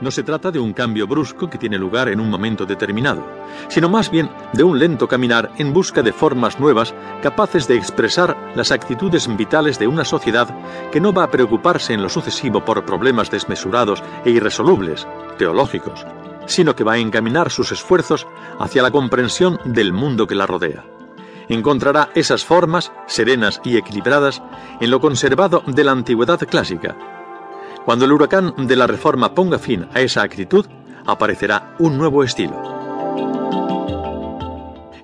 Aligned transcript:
No 0.00 0.12
se 0.12 0.22
trata 0.22 0.52
de 0.52 0.60
un 0.60 0.72
cambio 0.72 1.08
brusco 1.08 1.50
que 1.50 1.58
tiene 1.58 1.76
lugar 1.76 2.08
en 2.08 2.20
un 2.20 2.30
momento 2.30 2.64
determinado, 2.64 3.26
sino 3.68 3.88
más 3.88 4.10
bien 4.10 4.30
de 4.52 4.62
un 4.62 4.78
lento 4.78 5.08
caminar 5.08 5.50
en 5.58 5.72
busca 5.72 6.02
de 6.02 6.12
formas 6.12 6.60
nuevas 6.60 6.94
capaces 7.20 7.66
de 7.66 7.76
expresar 7.76 8.52
las 8.54 8.70
actitudes 8.70 9.28
vitales 9.36 9.78
de 9.78 9.88
una 9.88 10.04
sociedad 10.04 10.48
que 10.92 11.00
no 11.00 11.12
va 11.12 11.24
a 11.24 11.30
preocuparse 11.30 11.94
en 11.94 12.02
lo 12.02 12.08
sucesivo 12.08 12.64
por 12.64 12.84
problemas 12.84 13.30
desmesurados 13.30 14.02
e 14.24 14.30
irresolubles, 14.30 15.06
teológicos, 15.36 16.06
sino 16.46 16.76
que 16.76 16.84
va 16.84 16.92
a 16.92 16.98
encaminar 16.98 17.50
sus 17.50 17.72
esfuerzos 17.72 18.26
hacia 18.60 18.82
la 18.82 18.92
comprensión 18.92 19.58
del 19.64 19.92
mundo 19.92 20.28
que 20.28 20.36
la 20.36 20.46
rodea. 20.46 20.84
Encontrará 21.48 22.10
esas 22.14 22.44
formas, 22.44 22.92
serenas 23.06 23.60
y 23.64 23.78
equilibradas, 23.78 24.42
en 24.80 24.90
lo 24.90 25.00
conservado 25.00 25.64
de 25.66 25.82
la 25.82 25.92
antigüedad 25.92 26.38
clásica, 26.46 27.17
cuando 27.84 28.04
el 28.04 28.12
huracán 28.12 28.54
de 28.66 28.76
la 28.76 28.86
Reforma 28.86 29.34
ponga 29.34 29.58
fin 29.58 29.86
a 29.94 30.00
esa 30.00 30.22
actitud, 30.22 30.66
aparecerá 31.06 31.74
un 31.78 31.96
nuevo 31.96 32.22
estilo. 32.22 32.78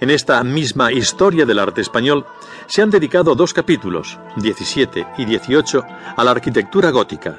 En 0.01 0.11
esta 0.11 0.45
misma 0.45 0.93
historia 0.93 1.47
del 1.47 1.59
arte 1.59 1.81
español 1.81 2.27
se 2.67 2.83
han 2.83 2.91
dedicado 2.91 3.35
dos 3.35 3.55
capítulos, 3.55 4.19
17 4.37 5.07
y 5.17 5.25
18, 5.25 5.83
a 6.17 6.25
la 6.25 6.31
arquitectura 6.31 6.91
gótica. 6.91 7.39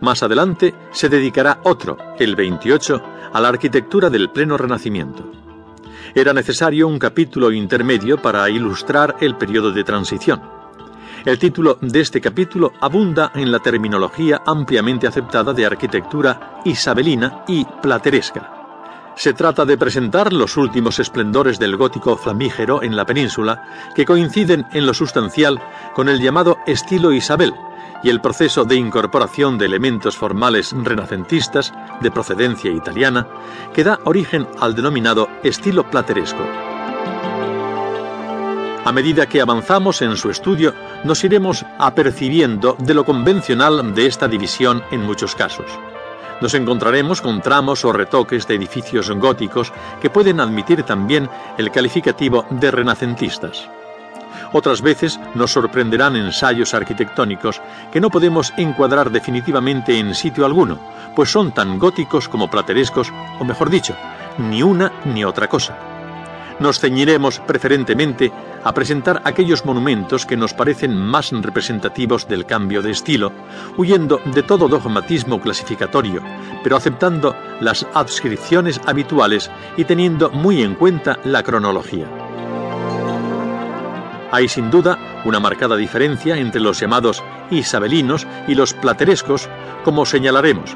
Más 0.00 0.22
adelante 0.22 0.74
se 0.90 1.08
dedicará 1.08 1.60
otro, 1.62 1.96
el 2.18 2.36
28, 2.36 3.02
a 3.32 3.40
la 3.40 3.48
arquitectura 3.48 4.10
del 4.10 4.30
pleno 4.30 4.58
renacimiento. 4.58 5.30
Era 6.14 6.34
necesario 6.34 6.88
un 6.88 6.98
capítulo 6.98 7.50
intermedio 7.52 8.20
para 8.20 8.50
ilustrar 8.50 9.16
el 9.20 9.36
periodo 9.36 9.72
de 9.72 9.84
transición. 9.84 10.42
El 11.24 11.38
título 11.38 11.78
de 11.80 12.00
este 12.00 12.20
capítulo 12.20 12.72
abunda 12.80 13.30
en 13.36 13.52
la 13.52 13.60
terminología 13.60 14.42
ampliamente 14.44 15.06
aceptada 15.06 15.52
de 15.52 15.64
arquitectura 15.64 16.60
isabelina 16.64 17.44
y 17.46 17.64
plateresca. 17.64 19.12
Se 19.14 19.32
trata 19.32 19.64
de 19.64 19.78
presentar 19.78 20.32
los 20.32 20.56
últimos 20.56 20.98
esplendores 20.98 21.60
del 21.60 21.76
gótico 21.76 22.16
flamígero 22.16 22.82
en 22.82 22.96
la 22.96 23.06
península, 23.06 23.92
que 23.94 24.04
coinciden 24.04 24.66
en 24.72 24.84
lo 24.84 24.94
sustancial 24.94 25.62
con 25.94 26.08
el 26.08 26.20
llamado 26.20 26.58
estilo 26.66 27.12
Isabel 27.12 27.54
y 28.02 28.10
el 28.10 28.20
proceso 28.20 28.64
de 28.64 28.74
incorporación 28.74 29.58
de 29.58 29.66
elementos 29.66 30.16
formales 30.16 30.74
renacentistas 30.76 31.72
de 32.00 32.10
procedencia 32.10 32.72
italiana, 32.72 33.28
que 33.72 33.84
da 33.84 34.00
origen 34.06 34.48
al 34.58 34.74
denominado 34.74 35.28
estilo 35.44 35.88
plateresco. 35.88 36.42
A 38.84 38.90
medida 38.90 39.26
que 39.26 39.40
avanzamos 39.40 40.02
en 40.02 40.16
su 40.16 40.28
estudio, 40.28 40.74
nos 41.04 41.22
iremos 41.22 41.64
apercibiendo 41.78 42.76
de 42.80 42.94
lo 42.94 43.04
convencional 43.04 43.94
de 43.94 44.06
esta 44.06 44.26
división 44.26 44.82
en 44.90 45.02
muchos 45.02 45.36
casos. 45.36 45.66
Nos 46.40 46.54
encontraremos 46.54 47.20
con 47.20 47.40
tramos 47.40 47.84
o 47.84 47.92
retoques 47.92 48.48
de 48.48 48.56
edificios 48.56 49.08
góticos 49.12 49.72
que 50.00 50.10
pueden 50.10 50.40
admitir 50.40 50.82
también 50.82 51.30
el 51.58 51.70
calificativo 51.70 52.44
de 52.50 52.72
renacentistas. 52.72 53.68
Otras 54.52 54.82
veces 54.82 55.20
nos 55.36 55.52
sorprenderán 55.52 56.16
ensayos 56.16 56.74
arquitectónicos 56.74 57.62
que 57.92 58.00
no 58.00 58.10
podemos 58.10 58.52
encuadrar 58.56 59.12
definitivamente 59.12 59.96
en 59.96 60.12
sitio 60.16 60.44
alguno, 60.44 60.80
pues 61.14 61.30
son 61.30 61.52
tan 61.52 61.78
góticos 61.78 62.28
como 62.28 62.50
platerescos, 62.50 63.12
o 63.38 63.44
mejor 63.44 63.70
dicho, 63.70 63.94
ni 64.38 64.64
una 64.64 64.92
ni 65.04 65.24
otra 65.24 65.48
cosa 65.48 65.91
nos 66.62 66.78
ceñiremos 66.78 67.40
preferentemente 67.40 68.32
a 68.64 68.72
presentar 68.72 69.20
aquellos 69.24 69.64
monumentos 69.64 70.24
que 70.24 70.36
nos 70.36 70.54
parecen 70.54 70.96
más 70.96 71.32
representativos 71.32 72.28
del 72.28 72.46
cambio 72.46 72.80
de 72.80 72.92
estilo, 72.92 73.32
huyendo 73.76 74.20
de 74.24 74.42
todo 74.42 74.68
dogmatismo 74.68 75.40
clasificatorio, 75.40 76.22
pero 76.62 76.76
aceptando 76.76 77.36
las 77.60 77.86
adscripciones 77.92 78.80
habituales 78.86 79.50
y 79.76 79.84
teniendo 79.84 80.30
muy 80.30 80.62
en 80.62 80.74
cuenta 80.76 81.18
la 81.24 81.42
cronología. 81.42 82.06
Hay 84.30 84.48
sin 84.48 84.70
duda 84.70 85.22
una 85.26 85.40
marcada 85.40 85.76
diferencia 85.76 86.38
entre 86.38 86.60
los 86.60 86.80
llamados 86.80 87.22
isabelinos 87.50 88.26
y 88.48 88.54
los 88.54 88.72
platerescos, 88.72 89.50
como 89.84 90.06
señalaremos, 90.06 90.74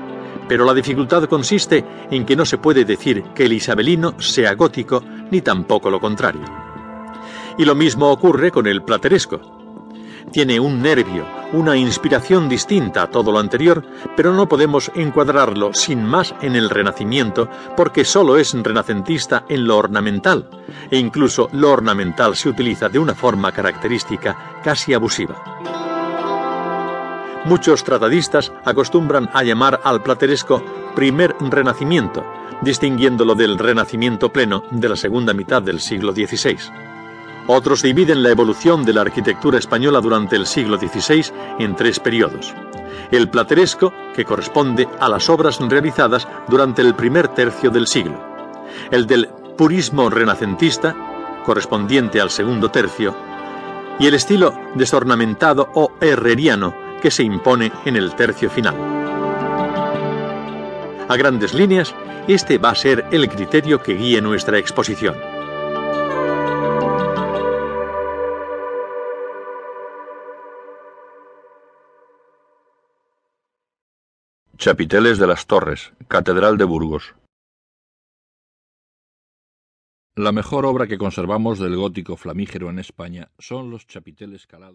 pero 0.48 0.64
la 0.64 0.74
dificultad 0.74 1.24
consiste 1.24 1.84
en 2.10 2.24
que 2.24 2.36
no 2.36 2.44
se 2.44 2.58
puede 2.58 2.84
decir 2.84 3.22
que 3.34 3.44
el 3.44 3.52
isabelino 3.52 4.20
sea 4.20 4.54
gótico 4.54 5.02
ni 5.30 5.40
tampoco 5.40 5.90
lo 5.90 6.00
contrario. 6.00 6.44
Y 7.58 7.64
lo 7.64 7.74
mismo 7.74 8.10
ocurre 8.10 8.50
con 8.50 8.66
el 8.66 8.82
plateresco. 8.82 9.40
Tiene 10.32 10.58
un 10.58 10.82
nervio, 10.82 11.24
una 11.52 11.76
inspiración 11.76 12.48
distinta 12.48 13.02
a 13.02 13.10
todo 13.10 13.30
lo 13.30 13.38
anterior, 13.38 13.84
pero 14.16 14.32
no 14.32 14.48
podemos 14.48 14.90
encuadrarlo 14.94 15.72
sin 15.72 16.04
más 16.04 16.34
en 16.42 16.56
el 16.56 16.68
Renacimiento 16.68 17.48
porque 17.76 18.04
solo 18.04 18.36
es 18.36 18.52
renacentista 18.52 19.44
en 19.48 19.66
lo 19.66 19.78
ornamental, 19.78 20.50
e 20.90 20.98
incluso 20.98 21.48
lo 21.52 21.70
ornamental 21.70 22.34
se 22.34 22.48
utiliza 22.48 22.88
de 22.88 22.98
una 22.98 23.14
forma 23.14 23.52
característica 23.52 24.60
casi 24.62 24.92
abusiva. 24.94 25.75
Muchos 27.46 27.84
tratadistas 27.84 28.52
acostumbran 28.64 29.30
a 29.32 29.44
llamar 29.44 29.80
al 29.84 30.02
plateresco 30.02 30.64
primer 30.96 31.36
renacimiento, 31.38 32.24
distinguiéndolo 32.60 33.36
del 33.36 33.56
renacimiento 33.56 34.32
pleno 34.32 34.64
de 34.72 34.88
la 34.88 34.96
segunda 34.96 35.32
mitad 35.32 35.62
del 35.62 35.78
siglo 35.78 36.12
XVI. 36.12 36.58
Otros 37.46 37.82
dividen 37.82 38.24
la 38.24 38.30
evolución 38.30 38.84
de 38.84 38.92
la 38.92 39.02
arquitectura 39.02 39.58
española 39.58 40.00
durante 40.00 40.34
el 40.34 40.44
siglo 40.46 40.76
XVI 40.76 41.32
en 41.60 41.76
tres 41.76 42.00
periodos. 42.00 42.52
El 43.12 43.28
plateresco, 43.28 43.92
que 44.16 44.24
corresponde 44.24 44.88
a 44.98 45.08
las 45.08 45.28
obras 45.30 45.60
realizadas 45.60 46.26
durante 46.48 46.82
el 46.82 46.96
primer 46.96 47.28
tercio 47.28 47.70
del 47.70 47.86
siglo. 47.86 48.20
El 48.90 49.06
del 49.06 49.28
purismo 49.56 50.10
renacentista, 50.10 50.96
correspondiente 51.44 52.20
al 52.20 52.30
segundo 52.30 52.72
tercio. 52.72 53.14
Y 54.00 54.08
el 54.08 54.14
estilo 54.14 54.52
desornamentado 54.74 55.70
o 55.74 55.92
herreriano, 56.00 56.85
que 57.00 57.10
se 57.10 57.22
impone 57.22 57.72
en 57.84 57.96
el 57.96 58.14
tercio 58.14 58.50
final. 58.50 58.74
A 61.08 61.16
grandes 61.16 61.54
líneas, 61.54 61.94
este 62.26 62.58
va 62.58 62.70
a 62.70 62.74
ser 62.74 63.06
el 63.12 63.28
criterio 63.28 63.82
que 63.82 63.94
guíe 63.94 64.20
nuestra 64.20 64.58
exposición. 64.58 65.14
Chapiteles 74.58 75.18
de 75.18 75.26
las 75.28 75.46
Torres, 75.46 75.92
Catedral 76.08 76.58
de 76.58 76.64
Burgos. 76.64 77.14
La 80.16 80.32
mejor 80.32 80.66
obra 80.66 80.88
que 80.88 80.98
conservamos 80.98 81.60
del 81.60 81.76
gótico 81.76 82.16
flamígero 82.16 82.68
en 82.70 82.80
España 82.80 83.30
son 83.38 83.70
los 83.70 83.86
chapiteles 83.86 84.46
calados. 84.48 84.74